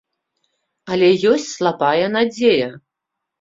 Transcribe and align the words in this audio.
Але 0.95 1.09
ёсць 1.33 1.45
слабая 1.59 2.07
надзея. 2.17 2.73